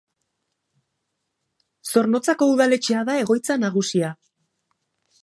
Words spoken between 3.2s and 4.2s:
egoitza nagusia.